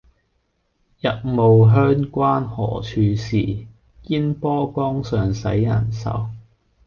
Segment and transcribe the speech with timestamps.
[0.99, 3.67] 日暮鄉關何處是，
[4.11, 6.25] 煙波江上使人愁。